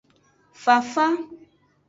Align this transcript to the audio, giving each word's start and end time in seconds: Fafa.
Fafa. 0.63 1.07